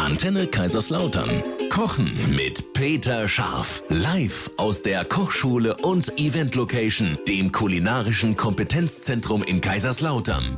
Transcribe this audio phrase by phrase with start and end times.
[0.00, 1.28] Antenne Kaiserslautern.
[1.68, 3.84] Kochen mit Peter Scharf.
[3.90, 10.56] Live aus der Kochschule und Event Location, dem kulinarischen Kompetenzzentrum in Kaiserslautern.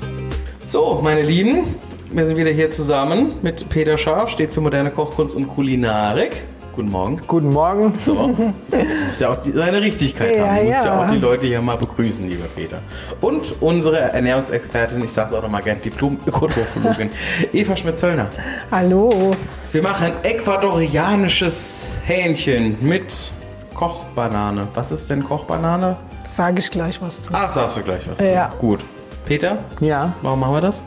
[0.62, 1.74] So, meine Lieben,
[2.12, 6.44] wir sind wieder hier zusammen mit Peter Scharf, steht für moderne Kochkunst und Kulinarik.
[6.74, 7.20] Guten Morgen.
[7.26, 7.92] Guten Morgen.
[8.02, 8.34] So,
[8.70, 10.56] das muss ja auch die, seine Richtigkeit Ja, haben.
[10.58, 10.94] Du musst ja.
[11.00, 11.06] ja.
[11.06, 12.78] auch die Leute hier mal begrüßen, lieber Peter.
[13.20, 17.10] Und unsere Ernährungsexpertin, ich sage es auch nochmal gerne, Diplom-Ökotrophologin
[17.52, 18.28] Eva Schmidt-Zöllner.
[18.70, 19.36] Hallo.
[19.70, 23.32] Wir machen ecuadorianisches Hähnchen mit
[23.74, 24.68] Kochbanane.
[24.74, 25.96] Was ist denn Kochbanane?
[26.24, 27.30] Sage ich gleich was zu.
[27.32, 28.18] Ach, sagst du gleich was.
[28.26, 28.50] Ja.
[28.50, 28.56] zu.
[28.58, 28.80] Gut.
[29.26, 30.80] Peter, Ja, warum machen wir das?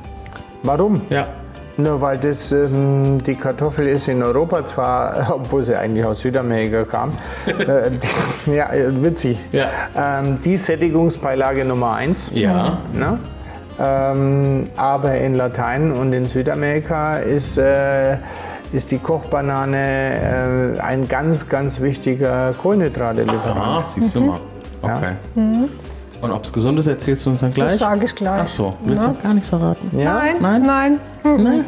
[0.64, 1.02] warum?
[1.10, 1.28] Ja.
[1.78, 6.84] Nur weil das, ähm, die Kartoffel ist in Europa zwar, obwohl sie eigentlich aus Südamerika
[6.86, 7.14] kam,
[7.46, 7.92] äh,
[8.46, 8.70] die, ja,
[9.02, 9.38] witzig.
[9.52, 9.68] Ja.
[9.96, 12.32] Ähm, die Sättigungsbeilage Nummer eins.
[12.34, 12.78] Ja.
[12.94, 13.20] Ne?
[13.78, 18.18] Ähm, aber in Latein und in Südamerika ist, äh,
[18.72, 23.58] ist die Kochbanane äh, ein ganz, ganz wichtiger Kohlenhydratelieferant.
[23.58, 24.40] Ah, siehst du mal.
[24.82, 25.14] Okay.
[26.26, 27.74] Und ob es gesund ist, erzählst du uns dann gleich?
[27.74, 28.42] Das sage ich gleich.
[28.42, 29.96] Ach so, willst du noch gar nichts verraten?
[29.96, 30.24] Ja?
[30.42, 31.00] Nein, Nein?
[31.24, 31.66] nein.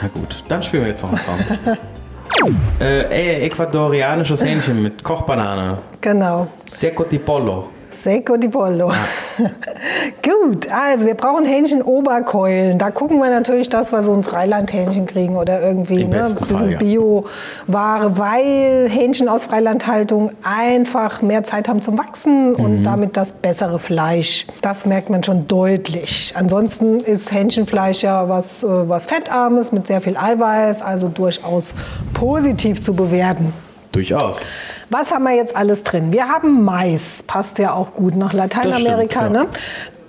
[0.00, 1.38] Na gut, dann spielen wir jetzt noch einen Song.
[2.80, 5.76] äh, ecuadorianisches Hähnchen mit Kochbanane.
[6.00, 6.46] Genau.
[6.66, 7.68] Seco di Pollo.
[8.02, 8.92] Seco di Pollo.
[10.22, 12.78] Gut, also wir brauchen Hähnchen-Oberkeulen.
[12.78, 16.34] Da gucken wir natürlich, dass wir so ein Freilandhähnchen kriegen oder irgendwie Im ne, ein
[16.34, 16.78] bisschen ja.
[16.78, 22.54] Bio-Ware, weil Hähnchen aus Freilandhaltung einfach mehr Zeit haben zum Wachsen Mhm.
[22.54, 24.46] und damit das bessere Fleisch.
[24.62, 26.32] Das merkt man schon deutlich.
[26.36, 31.74] Ansonsten ist Hähnchenfleisch ja was, äh, was Fettarmes mit sehr viel Eiweiß, also durchaus
[32.14, 33.52] positiv zu bewerten.
[33.92, 34.40] Durchaus.
[34.90, 36.12] Was haben wir jetzt alles drin?
[36.12, 39.20] Wir haben Mais, passt ja auch gut nach Lateinamerika.
[39.20, 39.42] Das stimmt, ja.
[39.44, 39.48] ne?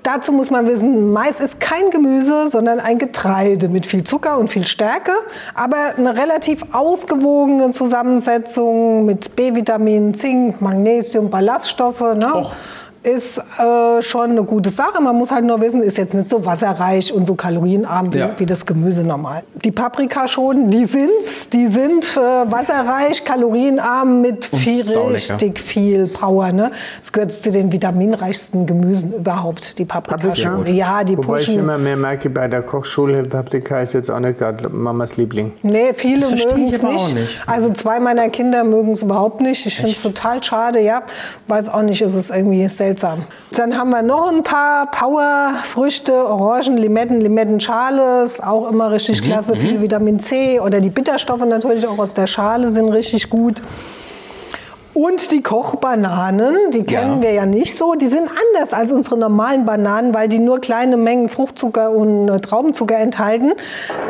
[0.03, 4.49] Dazu muss man wissen, Mais ist kein Gemüse, sondern ein Getreide mit viel Zucker und
[4.49, 5.11] viel Stärke,
[5.53, 11.99] aber eine relativ ausgewogene Zusammensetzung mit B-Vitamin, Zink, Magnesium, Ballaststoffe.
[11.99, 12.33] Ne?
[12.33, 12.53] Och.
[13.07, 15.01] Ist äh, schon eine gute Sache.
[15.01, 18.31] Man muss halt nur wissen, ist jetzt nicht so wasserreich und so kalorienarm wie, Ja.
[18.37, 19.43] wie das Gemüse normal.
[19.63, 21.47] Die Paprikaschoten, die sind's.
[21.53, 22.19] Die sind äh,
[22.51, 26.51] wasserreich, kalorienarm mit viel richtig viel Power.
[26.51, 26.71] Ne?
[27.01, 30.17] Es gehört zu den vitaminreichsten Gemüsen überhaupt, die Paprika?
[30.17, 30.75] Paprikaschoten.
[30.75, 31.61] Ja, die Wobei ich pushen.
[31.61, 35.53] immer mehr merke, bei der Kochschule, Paprika ist jetzt auch nicht gerade Mamas Liebling.
[35.63, 37.13] Nee, viele Das mögen ich es nicht.
[37.15, 37.41] nicht.
[37.47, 39.65] Also zwei meiner Kinder mögen es überhaupt nicht.
[39.65, 41.03] Ich finde es total schade, ja.
[41.47, 42.67] Weiß auch nicht, ist es irgendwie
[42.97, 43.23] seltsam.
[43.51, 49.25] Dann haben wir noch ein paar Powerfrüchte, Orangen, Limetten, Limettenschale ist auch immer richtig Mhm,
[49.25, 53.61] klasse, viel Vitamin C oder die Bitterstoffe natürlich auch aus der Schale sind richtig gut.
[54.93, 57.21] Und die Kochbananen, die kennen Ja.
[57.21, 60.97] wir ja nicht so, die sind anders als unsere normalen Bananen, weil die nur kleine
[60.97, 63.51] Mengen Fruchtzucker und äh, Traubenzucker enthalten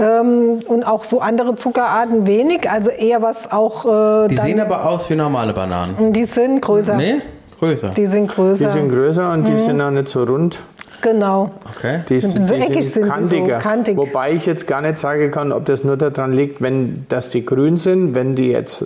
[0.02, 4.24] ähm, und auch so andere Zuckerarten wenig, also eher was auch.
[4.24, 6.14] Äh, Die sehen aber aus wie normale Bananen.
[6.14, 6.96] die sind größer.
[6.96, 7.16] Nee?
[7.59, 7.90] Größer.
[7.90, 8.66] Die sind größer.
[8.66, 10.59] Die sind größer und die sind auch nicht so rund.
[11.01, 11.51] genau.
[11.75, 12.01] Okay.
[12.09, 13.59] Die, So die eckig sind die so, kantiger.
[13.59, 13.97] kantig.
[13.97, 17.45] Wobei ich jetzt gar nicht sagen kann, ob das nur daran liegt, wenn, dass die
[17.45, 18.85] grün sind, wenn die jetzt,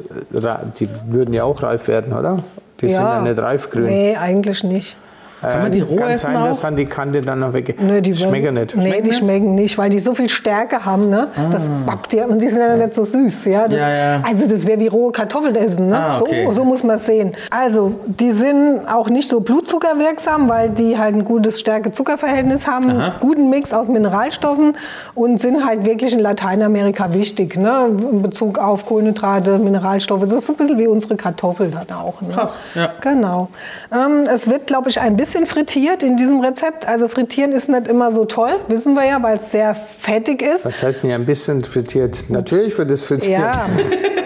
[0.79, 2.43] die würden ja auch reif werden, oder?
[2.81, 3.85] Die sind ja nicht reifgrün.
[3.85, 4.95] Nee, eigentlich nicht.
[5.41, 6.61] Kann man die roh Kann essen sein, dass auch?
[6.61, 8.75] dann die Kante dann noch weg Nö, die Schmecken nicht.
[8.75, 9.19] Nee, Schmecken die nicht?
[9.19, 11.09] schmecken nicht, weil die so viel Stärke haben.
[11.09, 11.27] Ne?
[11.51, 13.45] Das backt ja und die sind ja nicht so süß.
[13.45, 13.67] Ja?
[13.67, 13.89] Das, Ah.
[13.89, 14.21] Ja, ja.
[14.23, 15.87] Also das wäre wie rohe Kartoffeln essen.
[15.87, 15.97] Ne?
[15.97, 16.45] Ah, okay.
[16.45, 17.31] so, so muss man es sehen.
[17.49, 23.15] Also die sind auch nicht so blutzuckerwirksam, weil die halt ein gutes Stärke-Zucker-Verhältnis haben, Aha.
[23.19, 24.77] guten Mix aus Mineralstoffen
[25.15, 27.57] und sind halt wirklich in Lateinamerika wichtig.
[27.57, 27.87] Ne?
[28.11, 30.21] In Bezug auf Kohlenhydrate, Mineralstoffe.
[30.21, 32.21] Das ist so ein bisschen wie unsere Kartoffel dann auch.
[32.21, 32.29] Ne?
[32.29, 32.89] Krass, ja.
[33.01, 33.47] Genau.
[33.91, 36.87] Ähm, es wird, glaube ich, ein bisschen frittiert in diesem Rezept.
[36.87, 40.65] Also frittieren ist nicht immer so toll, wissen wir ja, weil es sehr fettig ist.
[40.65, 42.29] Was heißt denn ein bisschen frittiert?
[42.29, 43.39] Natürlich wird es frittiert.
[43.39, 43.51] Ja,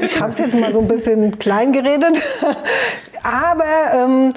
[0.02, 2.22] ich habe es jetzt mal so ein bisschen klein geredet.
[3.24, 4.34] Aber ähm,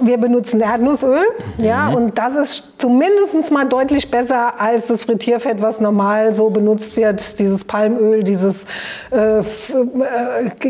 [0.00, 1.24] wir benutzen Erdnussöl,
[1.58, 6.96] ja, und das ist zumindest mal deutlich besser als das Frittierfett, was normal so benutzt
[6.96, 8.64] wird, dieses Palmöl, dieses
[9.12, 9.42] äh, äh,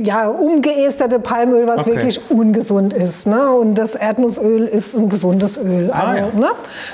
[0.03, 1.95] ja, umgeesterte Palmöl, was Okay.
[1.95, 3.27] wirklich ungesund ist.
[3.27, 3.51] Ne?
[3.51, 5.91] Und das Erdnussöl ist ein gesundes Öl.
[5.93, 6.41] Ah, Also, ja.
[6.41, 6.49] ne?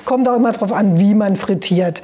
[0.04, 2.02] Kommt auch immer darauf an, wie man frittiert.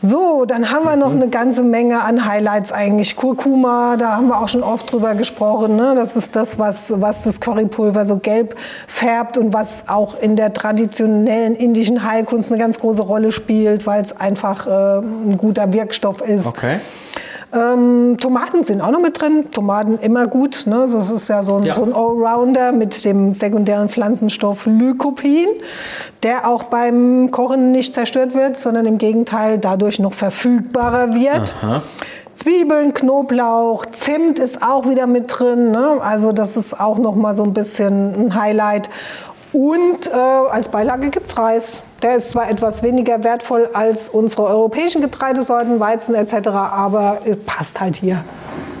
[0.00, 3.16] So, dann haben wir noch eine ganze Menge an Highlights eigentlich.
[3.16, 5.74] Kurkuma, da haben wir auch schon oft drüber gesprochen.
[5.74, 5.94] Ne?
[5.96, 8.56] Das ist das, was, was das Currypulver so gelb
[8.86, 14.02] färbt und was auch in der traditionellen indischen Heilkunst eine ganz große Rolle spielt, weil
[14.02, 16.46] es einfach äh, ein guter Wirkstoff ist.
[16.46, 16.78] Okay.
[17.52, 19.50] Ähm, Tomaten sind auch noch mit drin.
[19.50, 20.64] Tomaten immer gut.
[20.66, 20.88] Ne?
[20.92, 21.74] Das ist ja so ein, Ja.
[21.74, 25.48] so ein Allrounder mit dem sekundären Pflanzenstoff Lycopin,
[26.22, 31.54] der auch beim Kochen nicht zerstört wird, sondern im Gegenteil dadurch noch verfügbarer wird.
[31.62, 31.82] Aha.
[32.36, 35.70] Zwiebeln, Knoblauch, Zimt ist auch wieder mit drin.
[35.72, 35.98] Ne?
[36.00, 38.90] Also das ist auch noch mal so ein bisschen ein Highlight.
[39.52, 41.82] Und äh, als Beilage gibt es Reis.
[42.02, 47.80] Der ist zwar etwas weniger wertvoll als unsere europäischen Getreidesorten, Weizen etc., aber es passt
[47.80, 48.24] halt hier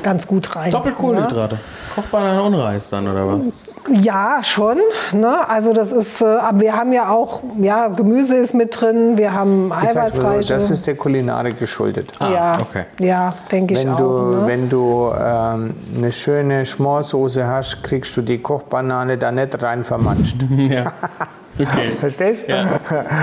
[0.02, 0.70] ganz gut rein.
[0.70, 1.56] Doppelkohlenhydrate.
[1.56, 1.60] Ja?
[1.94, 3.44] Kochbananen und Reis dann, oder was?
[3.92, 4.78] Ja, schon.
[5.12, 5.48] Ne?
[5.48, 9.32] Also das ist, äh, aber wir haben ja auch, ja, Gemüse ist mit drin, wir
[9.32, 10.54] haben Eiweißreiche.
[10.54, 12.12] Das ist der Kulinarik geschuldet.
[12.18, 12.84] Ah, ja, okay.
[12.98, 13.96] ja denke ich wenn auch.
[13.96, 14.42] Du, ne?
[14.46, 20.36] Wenn du ähm, eine schöne Schmorsoße hast, kriegst du die Kochbanane da nicht rein vermanscht.
[20.56, 20.92] ja.
[21.60, 21.90] Okay.
[22.00, 22.52] Verstehst du?
[22.52, 22.66] Ja.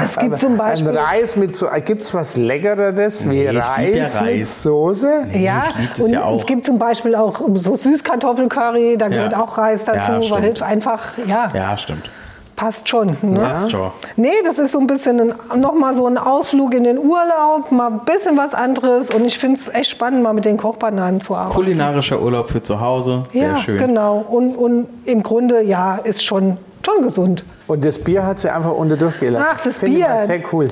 [0.03, 0.89] Es gibt zum Beispiel.
[0.89, 1.67] Ein Reis mit so.
[1.85, 4.63] Gibt es was Leckereres wie Nee, lieb ja Reis, mit Reis.
[4.63, 5.11] Soße?
[5.33, 6.39] Ja, ich lieb das und ja auch.
[6.39, 10.57] es gibt zum Beispiel auch so Süßkartoffelcurry, da gehört auch Reis dazu, Ja, weil stimmt.
[10.57, 12.09] es einfach, ja, Ja, stimmt.
[12.55, 13.17] passt schon.
[13.21, 13.39] Ne?
[13.39, 13.91] Passt schon.
[14.15, 15.19] Nee, das ist so ein bisschen
[15.51, 19.37] ein, nochmal so ein Ausflug in den Urlaub, mal ein bisschen was anderes und ich
[19.37, 21.53] finde es echt spannend, mal mit den Kochbananen zu arbeiten.
[21.55, 23.23] Kulinarischer Urlaub für zu Hause.
[23.31, 23.77] Sehr ja, schön.
[23.77, 24.23] genau.
[24.27, 27.43] Und, und im Grunde, ja, ist schon, schon gesund.
[27.67, 29.47] Und das Bier hat sie einfach unter durchgelassen.
[29.51, 30.07] Ach, das Finde Bier.
[30.15, 30.69] Ich sehr cool.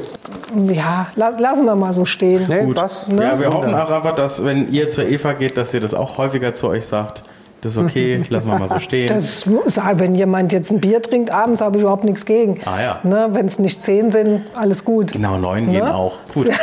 [0.71, 2.47] Ja, la lassen wir mal so stehen.
[2.47, 2.65] Ne?
[2.65, 2.77] Gut.
[2.77, 3.07] Was?
[3.09, 3.53] Ja, wir Ne?
[3.53, 6.67] hoffen auch einfach, dass wenn ihr zur Eva geht, dass ihr das auch häufiger zu
[6.67, 7.23] euch sagt.
[7.61, 9.07] Das ist okay, lassen wir mal so stehen.
[9.07, 12.59] Das, sag, wenn jemand jetzt ein Bier trinkt abends, habe ich überhaupt nichts gegen.
[12.65, 12.99] Ah, ja.
[13.03, 15.13] Ne, wenn es nicht zehn sind, alles gut.
[15.13, 15.95] genau, neun gehen Ne?
[15.95, 16.17] auch.
[16.33, 16.47] Gut.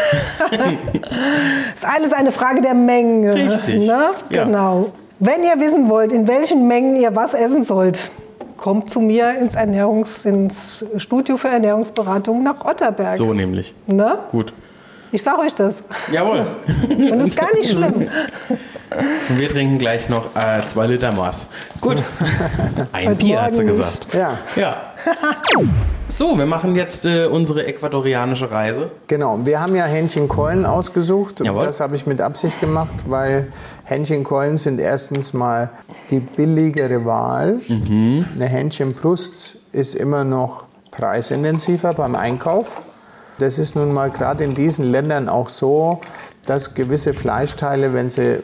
[1.75, 3.35] Ist alles eine Frage der Menge.
[3.35, 3.87] Richtig.
[3.87, 4.11] Ne?
[4.31, 4.45] Ja.
[4.45, 4.91] Genau.
[5.19, 8.11] Wenn ihr wissen wollt, in welchen Mengen ihr was essen sollt,
[8.61, 13.17] kommt zu mir ins, Ernährungs-, ins Studio für Ernährungsberatung nach Otterberg.
[13.17, 13.75] So nämlich.
[13.87, 14.19] Ne?
[14.31, 14.53] Gut.
[15.13, 15.77] Ich sage euch das.
[16.13, 16.47] Jawohl.
[16.89, 17.95] Und das ist gar nicht schlimm.
[17.95, 18.09] Und
[19.41, 21.47] wir trinken gleich noch äh, zwei Liter Maß.
[21.81, 22.03] Gut.
[22.93, 24.09] Ein Heute Bier, hat sie gesagt.
[24.13, 24.90] Ja, Ja.
[26.09, 28.91] So, wir machen jetzt äh, unsere äquatorianische Reise.
[29.07, 29.39] genau.
[29.45, 31.41] Wir haben ja Hähnchenkeulen ausgesucht.
[31.41, 31.65] Und Jawohl.
[31.65, 33.47] das habe ich mit Absicht gemacht, weil
[33.85, 35.71] Hähnchenkeulen sind erstens mal
[36.11, 37.61] die billigere Wahl.
[37.69, 38.25] Mhm.
[38.35, 42.81] Eine Hähnchenbrust ist immer noch preisintensiver beim Einkauf.
[43.39, 46.01] Das ist nun mal gerade in diesen Ländern auch so,
[46.45, 48.41] dass gewisse Fleischteile, wenn sie,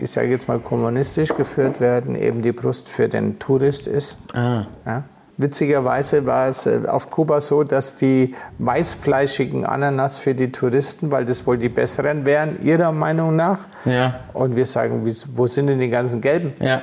[0.00, 4.18] ich sage jetzt mal, kommunistisch geführt werden, eben die Brust für den Tourist ist.
[4.34, 4.66] Ah.
[4.86, 5.02] Ja.
[5.38, 11.24] Witzigerweise war es äh, auf Kuba so, dass die weißfleischigen Ananas für die Touristen, weil
[11.24, 13.68] das wohl die besseren wären, ihrer Meinung nach.
[13.84, 14.18] Ja.
[14.34, 15.02] Und wir sagen,
[15.34, 16.54] wo sind denn die ganzen gelben?
[16.58, 16.82] Ja.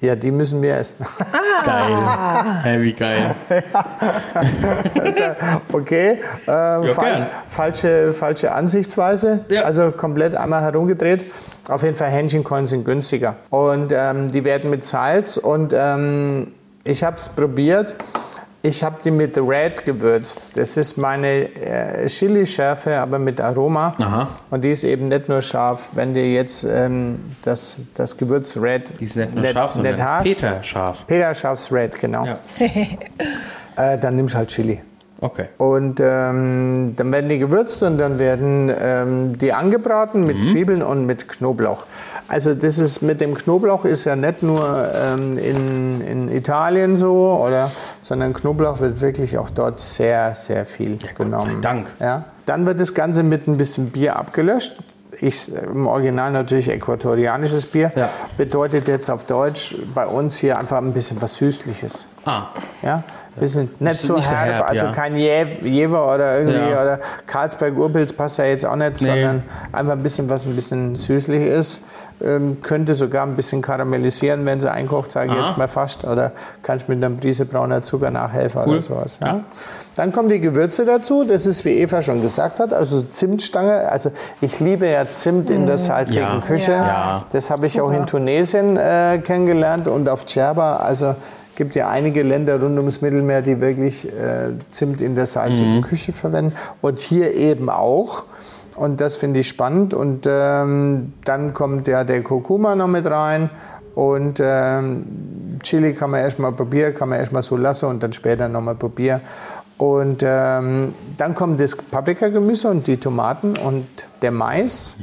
[0.00, 1.04] Ja, die müssen wir essen.
[1.64, 2.62] Geil.
[2.62, 3.34] Hey, wie geil.
[5.72, 7.26] Okay, äh, falsch, gern.
[7.48, 9.44] falsche, falsche Ansichtsweise.
[9.48, 9.62] Ja.
[9.62, 11.24] Also komplett einmal herumgedreht.
[11.68, 13.36] Auf jeden Fall Hähnchenkorn sind günstiger.
[13.50, 16.52] Und ähm, die werden mit Salz und ähm,
[16.84, 17.94] ich habe es probiert.
[18.62, 20.56] Ich habe die mit Red gewürzt.
[20.56, 23.94] Das ist meine äh, Chili-Schärfe, aber mit Aroma.
[23.98, 24.28] Aha.
[24.50, 25.90] Und die ist eben nicht nur scharf.
[25.92, 30.24] Wenn du jetzt ähm, das, das Gewürz Red Die ist nicht nur scharf, sondern hast,
[30.24, 31.06] Peter scharf.
[31.06, 32.24] Peter scharfs Red, genau.
[32.24, 32.38] Ja.
[33.76, 34.80] Äh, dann nimmst du halt Chili.
[35.24, 35.46] Okay.
[35.56, 41.06] Und ähm, dann werden die gewürzt und dann werden ähm, die angebraten mit Zwiebeln und
[41.06, 41.84] mit Knoblauch.
[42.28, 47.42] Also das ist mit dem Knoblauch ist ja nicht nur ähm, in, in Italien so,
[47.42, 47.70] oder,
[48.02, 51.40] sondern Knoblauch wird wirklich auch dort sehr, sehr viel Gott genommen.
[51.40, 51.86] sei Dank.
[52.00, 52.24] Ja.
[52.44, 54.76] Dann wird das Ganze mit ein bisschen Bier abgelöscht.
[55.22, 57.92] Ich, Im Original natürlich äquatorianisches Bier.
[57.96, 58.10] Ja.
[58.36, 62.04] Bedeutet jetzt auf Deutsch bei uns hier einfach ein bisschen was Süßliches.
[62.26, 62.46] Ah,
[62.82, 63.02] Ja,
[63.38, 64.92] bisschen nicht Bisschen so nicht so herb, herb, also ja.
[64.92, 66.82] kein Jev- Jever oder irgendwie Ja.
[66.82, 69.08] oder Karlsberg Urpilz passt ja jetzt auch nicht, Nee.
[69.08, 71.80] sondern einfach ein bisschen was ein bisschen süßlich ist.
[72.22, 75.46] Ähm, könnte sogar ein bisschen karamellisieren, wenn sie einkocht, sage ich Aha.
[75.46, 76.04] jetzt mal fast.
[76.04, 76.30] Oder
[76.62, 78.74] kannst mit einer Prise brauner Zucker nachhelfen Cool.
[78.74, 79.18] oder sowas.
[79.20, 79.26] Ja.
[79.26, 79.40] Ja.
[79.96, 81.24] Dann kommen die Gewürze dazu.
[81.24, 83.88] Das ist, wie Eva schon gesagt hat, also Zimtstange.
[83.90, 86.40] Also ich liebe ja Zimt in der salzigen Ja.
[86.46, 86.70] Küche.
[86.72, 87.24] Ja.
[87.32, 90.76] Das habe ich auch in Tunesien äh, kennengelernt und auf Djerba.
[90.76, 91.16] Also
[91.56, 96.12] gibt ja einige Länder rund ums Mittelmeer, die wirklich äh, Zimt in der salzigen Küche
[96.12, 96.54] verwenden.
[96.80, 98.24] Und hier eben auch.
[98.76, 99.94] Und das finde ich spannend.
[99.94, 103.50] Und ähm, dann kommt ja der Kurkuma noch mit rein.
[103.94, 105.06] Und ähm,
[105.62, 109.20] Chili kann man erstmal probieren, kann man erstmal so lassen und dann später nochmal probieren.
[109.78, 113.86] Und ähm, dann kommt das Paprikagemüse und die Tomaten und
[114.22, 114.96] der Mais.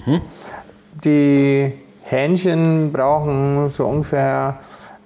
[1.03, 4.59] Die Hähnchen brauchen so ungefähr,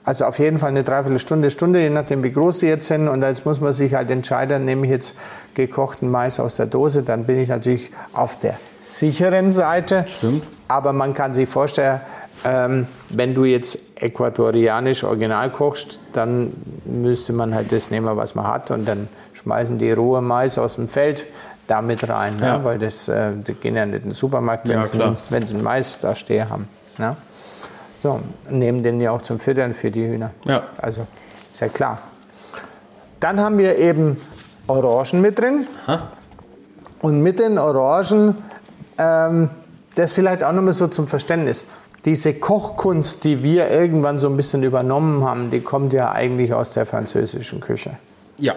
[0.05, 3.07] also auf jeden Fall eine Dreiviertelstunde, Stunde, je nachdem wie groß sie jetzt sind.
[3.07, 5.15] Und jetzt muss man sich halt entscheiden, nehme ich jetzt
[5.55, 10.05] gekochten Mais aus der Dose, dann bin ich natürlich auf der sicheren Seite.
[10.07, 10.43] Stimmt.
[10.67, 12.01] Aber man kann sich vorstellen,
[12.43, 16.53] ähm, wenn du jetzt äquatorianisch original kochst, dann
[16.85, 18.69] müsste man halt das nehmen, was man hat.
[18.71, 21.25] Und dann schmeißen die rohe Mais aus dem Feld
[21.67, 22.59] da mit rein, Ja.
[22.59, 22.63] ne?
[22.63, 25.63] weil das, äh, die gehen ja nicht in den Supermarkt, Ja, wenn wenn sie einen
[25.63, 26.67] Mais da stehen haben.
[26.99, 27.15] Ne?
[28.03, 30.31] So, nehmen den ja auch zum Füttern für die Hühner.
[30.45, 30.63] Ja.
[30.77, 31.07] Also,
[31.49, 31.99] ist ja klar.
[33.19, 34.17] Dann haben wir eben
[34.67, 35.67] Orangen mit drin.
[37.01, 38.35] Und mit den Orangen,
[38.97, 39.49] ähm,
[39.95, 41.65] das vielleicht auch nochmal so zum Verständnis.
[42.03, 46.71] Diese Kochkunst, die wir irgendwann so ein bisschen übernommen haben, die kommt ja eigentlich aus
[46.71, 47.97] der französischen Küche.
[48.37, 48.53] Ja.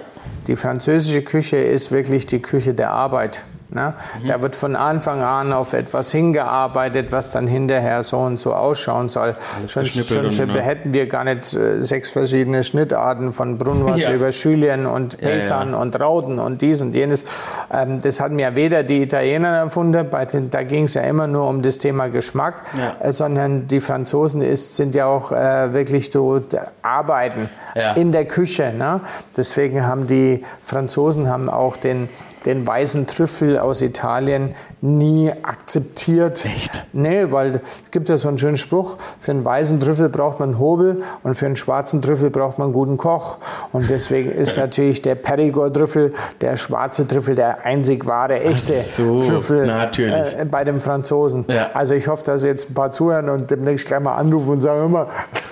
[0.46, 3.44] Die französische Küche ist wirklich die Küche der Arbeit.
[3.70, 3.94] Ne?
[4.26, 9.08] Da wird von Anfang an auf etwas hingearbeitet, was dann hinterher so und so ausschauen
[9.08, 9.36] soll.
[9.66, 10.60] Schon, geschnippelt schon, und, ne?
[10.62, 14.14] hätten wir gar nicht äh, sechs verschiedene Schnittarten von Brunwasser Ja.
[14.14, 15.34] über Julien und Ja, ja.
[15.34, 17.24] Paysan und Rauten und dies und jenes.
[17.72, 21.26] Ähm, das hatten ja weder die Italiener erfunden, bei den, da ging es ja immer
[21.26, 23.06] nur um das Thema Geschmack, Ja.
[23.06, 26.40] äh, sondern die Franzosen ist, sind ja auch äh, wirklich so
[26.82, 27.92] Arbeiten Ja.
[27.92, 28.72] in der Küche.
[28.76, 29.00] Ne?
[29.36, 32.08] Deswegen haben die Franzosen haben auch den,
[32.44, 36.44] den weißen Trüffel aus Italien nie akzeptiert.
[36.44, 36.86] Echt?
[36.92, 40.50] Nee, weil es gibt ja so einen schönen Spruch, für einen weißen Trüffel braucht man
[40.50, 43.38] einen Hobel und für einen schwarzen Trüffel braucht man einen guten Koch.
[43.72, 49.66] Und deswegen ist natürlich der Perigord-Trüffel, der schwarze Trüffel, der einzig wahre, echte so, Trüffel
[49.66, 50.36] natürlich.
[50.38, 51.44] Äh, bei den Franzosen.
[51.48, 51.70] Ja.
[51.74, 54.84] Also ich hoffe, dass jetzt ein paar zuhören und demnächst gleich mal anrufen und sagen
[54.86, 55.08] immer,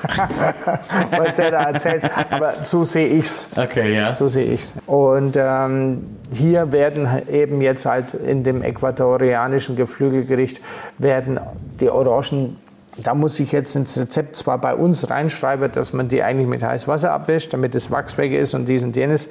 [1.16, 2.04] was der da erzählt.
[2.30, 3.46] Aber so sehe ich's.
[3.56, 4.12] Okay, ja.
[4.12, 4.72] So sehe ich's.
[4.86, 10.60] Und ähm, hier werden eben jetzt halt in dem äquatorianischen Geflügelgericht
[10.98, 11.40] werden
[11.80, 12.58] die Orangen
[13.02, 16.62] da muss ich jetzt ins Rezept zwar bei uns reinschreiben, dass man die eigentlich mit
[16.62, 19.28] heißem Wasser abwäscht, damit das Wachs weg ist und dies und jenes.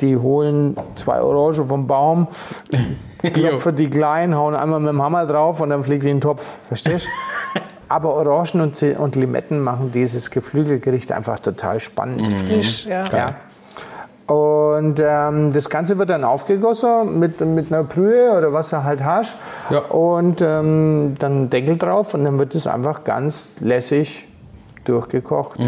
[0.00, 2.28] Die holen zwei Orangen vom Baum,
[3.32, 6.20] klopfen die klein, hauen einmal mit dem Hammer drauf und dann fliegt die in den
[6.22, 6.68] Topf.
[6.68, 7.06] Verstehst
[7.54, 7.60] du?
[7.88, 12.26] Aber Orangen und, und Limetten machen dieses Geflügelgericht einfach total spannend.
[12.48, 13.04] Frisch, ja.
[13.12, 13.36] Ja.
[14.32, 19.04] Und ähm, das Ganze wird dann aufgegossen mit, mit einer Brühe oder was du halt
[19.04, 19.36] hast.
[19.70, 19.80] Ja.
[19.80, 24.26] Und ähm, dann Deckel drauf und dann wird es einfach ganz lässig
[24.84, 25.60] durchgekocht.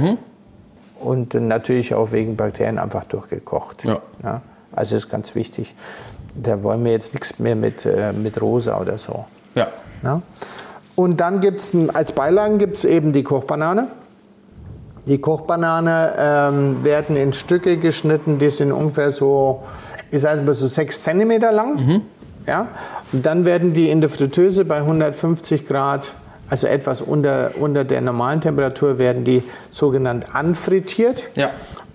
[1.00, 3.84] Und dann natürlich auch wegen Bakterien einfach durchgekocht.
[3.84, 4.40] Ja.
[4.72, 5.74] Also ist ganz wichtig.
[6.34, 9.26] Da wollen wir jetzt nichts mehr mit, äh, mit Rosa oder so.
[9.54, 9.68] Ja.
[10.02, 10.22] Ja?
[10.96, 13.88] Und dann gibt es als Beilagen gibt's eben die Kochbanane.
[15.06, 19.62] Die Kochbanane ähm, werden in Stücke geschnitten, die sind ungefähr so,
[20.10, 22.02] ich sage mal so 6 cm lang.
[22.46, 22.68] Ja?
[23.12, 26.14] Und dann werden die in der Fritteuse bei 150 Grad,
[26.48, 31.28] also etwas unter, unter der normalen Temperatur, werden die sogenannt anfrittiert.
[31.36, 31.50] Ja.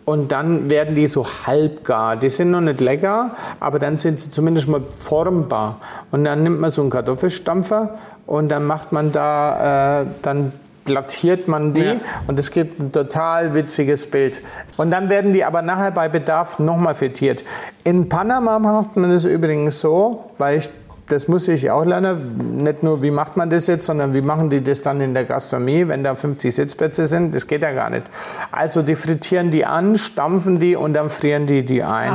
[0.06, 2.16] Und dann werden die so halbgar.
[2.16, 5.80] Die sind noch nicht lecker, aber dann sind sie zumindest mal formbar.
[6.10, 10.52] Und dann nimmt man so einen Kartoffelstampfer und dann macht man da, äh, dann
[10.90, 11.96] plattiert man die Ja.
[12.28, 14.42] und es gibt ein total witziges Bild.
[14.78, 17.44] Und dann werden die aber nachher bei Bedarf nochmal frittiert.
[17.84, 20.70] In Panama macht man das übrigens so, weil ich
[21.10, 22.62] das muss ich auch lernen.
[22.64, 25.26] Nicht nur, wie macht man das jetzt, sondern wie machen die das dann in der
[25.26, 27.34] Gastronomie, wenn da 50 Sitzplätze sind?
[27.34, 28.04] Das geht ja gar nicht.
[28.52, 32.14] Also die frittieren die an, stampfen die und dann frieren die die ein.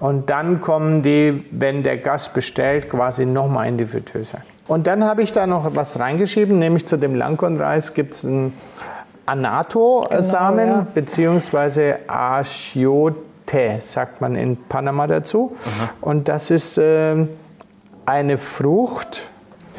[0.00, 4.36] Und dann kommen die, wenn der Gast bestellt, quasi nochmal in die Fritteuse.
[4.68, 8.52] Und dann habe ich da noch was reingeschrieben, nämlich zu dem Langkornreis gibt es einen
[9.26, 10.86] Anato-Samen ja.
[10.92, 15.56] beziehungsweise Achiote, sagt man in Panama dazu.
[16.00, 17.28] Und das ist ähm,
[18.06, 19.30] eine Frucht,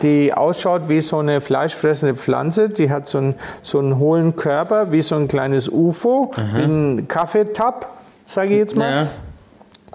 [0.02, 2.70] die ausschaut wie so eine fleischfressende Pflanze.
[2.70, 7.08] Die hat so einen, so einen hohlen Körper, wie so ein kleines UFO, wie ein
[7.08, 7.90] Kaffeetab,
[8.26, 9.04] sage ich jetzt mal.
[9.04, 9.08] Ja.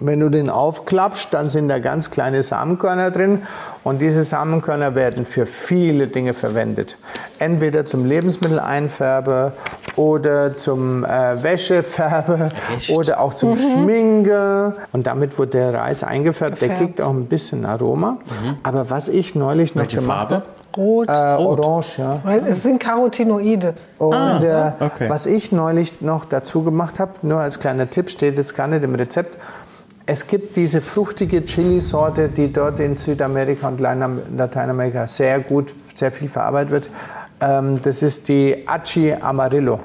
[0.01, 3.43] Wenn du den aufklappst, dann sind da ganz kleine Samenkörner drin
[3.85, 6.97] und diese Samenkörner werden für viele Dinge verwendet.
[7.39, 9.53] Entweder zum Lebensmitteleinfärben
[9.97, 12.91] oder zum äh, Wäschefärben Echt?
[12.91, 14.75] oder auch zum Schminken.
[14.93, 16.63] Und damit wird der Reis eingefärbt.
[16.63, 16.87] Der Gefärbt.
[16.87, 18.17] kriegt auch ein bisschen Aroma.
[18.63, 20.43] Aber was ich neulich noch Welche gemacht habe,
[20.75, 21.09] Rot.
[21.09, 22.23] äh, orange, ja.
[22.49, 23.75] Es sind Carotinoide.
[23.99, 25.11] Und äh, okay.
[25.11, 28.83] was ich neulich noch dazu gemacht habe, nur als kleiner Tipp, steht jetzt gar nicht
[28.85, 29.37] im Rezept.
[30.07, 36.11] Es gibt diese fruchtige Chili-Sorte, die dort in Südamerika und Latein- Lateinamerika sehr gut, sehr
[36.11, 36.91] viel verarbeitet wird.
[37.41, 39.81] Ähm, das ist die Achi Amarillo.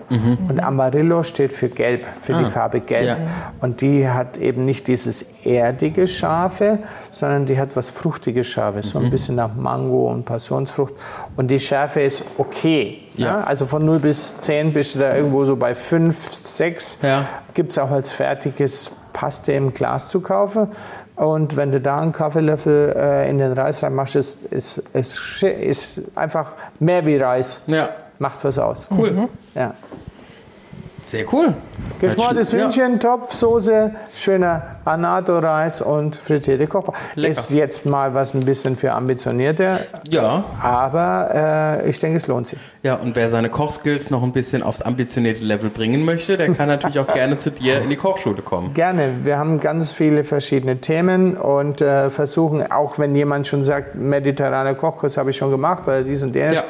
[0.47, 3.17] Und Amarillo steht für Gelb, für die Farbe Gelb.
[3.17, 3.17] Ja.
[3.61, 6.79] Und die hat eben nicht dieses erdige Scharfe,
[7.11, 10.93] sondern die hat was Fruchtiges Scharfes, so ein bisschen nach Mango und Passionsfrucht.
[11.35, 12.99] Und die Schärfe ist okay.
[13.15, 13.25] Ja.
[13.25, 13.43] Ja.
[13.43, 16.99] Also von 0 bis 10 bist du da irgendwo so bei 5, 6.
[17.01, 17.25] Ja.
[17.55, 20.67] Gibt es auch als fertiges Paste im Glas zu kaufen.
[21.15, 25.43] Und wenn du da einen Kaffeelöffel äh, in den Reis reinmachst, ist es ist, ist,
[25.43, 27.61] ist einfach mehr wie Reis.
[27.65, 27.89] Ja.
[28.19, 28.85] Macht was aus.
[28.91, 29.27] Cool.
[29.55, 29.73] Ja.
[31.07, 31.53] Sehr cool.
[32.01, 32.65] Geschmortes Ja.
[32.65, 36.95] Hühnchen, Topfsoße, schöner Anato-Reis und frittierte Kochbar.
[37.15, 41.29] Ist jetzt mal was ein bisschen für Ambitionierte, Ja, aber
[41.85, 42.59] äh, ich denke, es lohnt sich.
[42.83, 46.67] ja, und wer seine Kochskills noch ein bisschen aufs ambitionierte Level bringen möchte, der kann
[46.67, 48.73] natürlich auch gerne zu dir in die Kochschule kommen.
[48.73, 49.11] Gerne.
[49.23, 54.75] Wir haben ganz viele verschiedene Themen und äh, versuchen, auch wenn jemand schon sagt, mediterraner
[54.75, 56.55] Kochkurs habe ich schon gemacht oder dies und jenes.
[56.55, 56.63] Ja.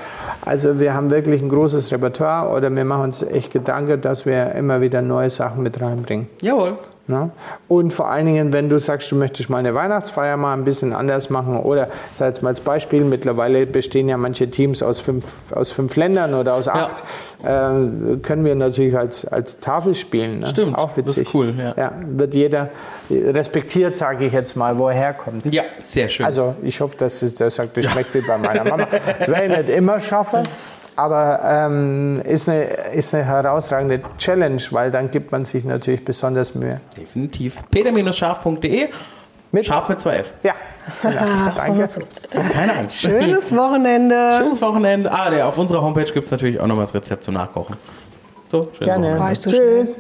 [0.46, 4.52] Also wir haben wirklich ein großes Repertoire oder wir machen uns echt Gedanken, dass wir
[4.52, 6.28] immer wieder neue Sachen mit reinbringen.
[6.42, 6.78] Jawohl.
[7.10, 7.32] Ne?
[7.70, 10.92] Und vor allen Dingen, wenn du sagst, du möchtest mal eine Weihnachtsfeier mal ein bisschen
[10.92, 15.54] anders machen oder, sag jetzt mal als Beispiel, mittlerweile bestehen ja manche Teams aus fünf,
[15.54, 17.04] aus fünf Ländern oder aus acht,
[17.44, 20.40] äh, können wir natürlich als, als Tafel spielen.
[20.40, 20.48] Ne?
[20.48, 21.28] Stimmt, Auch das witzig.
[21.28, 21.94] ist cool, ja.
[22.08, 22.72] wird jeder
[23.10, 25.46] respektiert, sage ich jetzt mal, wo er herkommt.
[25.54, 26.26] Ja, sehr schön.
[26.26, 28.86] Also ich hoffe, dass es, der sagt, das schmeckt wie bei meiner Mama.
[29.20, 30.44] Das werde ich nicht immer schaffen,
[30.98, 32.64] aber ähm, ist, eine,
[32.94, 36.82] ist eine herausragende Challenge, weil dann gibt man sich natürlich besonders Mühe.
[36.98, 37.58] Definitiv.
[37.72, 38.90] peter-scharf.de.
[39.52, 40.34] Mit- Scharf mit zwei F.
[40.44, 40.54] Ja,
[41.02, 41.24] genau.
[41.24, 41.88] Ich sag danke.
[42.52, 43.00] Keine Angst.
[43.00, 44.32] Schönes Wochenende.
[44.38, 45.10] Schönes Wochenende.
[45.12, 47.78] Ah, der, auf unserer Homepage gibt es natürlich auch noch mal das Rezept zum Nachkochen.
[48.52, 49.18] So, schönes Gerne.
[49.18, 49.40] Wochenende.
[49.40, 49.96] Tschüss.